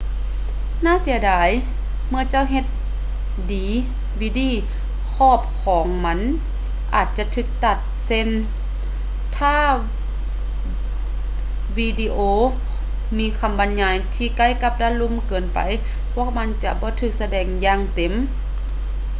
[0.81, 1.49] ໜ້າເສຍດາຍ
[2.09, 2.65] ເມື່ອເຈົ້າເຮັດ
[3.53, 3.67] ດີ
[4.21, 4.51] ວີດີ
[5.13, 6.19] ຂອບຂອງມັນ
[6.95, 9.59] ອາດຈະຖືກຕັດເຊັ່ນກັນ ແລະ ຖ້າ
[11.77, 12.17] ວິດີໂອ
[13.17, 15.59] ມີຄຳບັນຍາຍທີ່ໃກ້ກັບດ້ານລຸ່ມເກີນໄປ
[16.11, 18.13] ພວກມັນຈະບໍ່ຖືກສະແດງຢ່າງເຕັມ